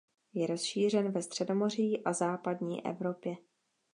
Je 0.33 0.47
rozšířen 0.47 1.11
ve 1.11 1.21
Středomoří 1.21 2.03
a 2.03 2.13
západní 2.13 2.85
Evropě. 2.85 3.35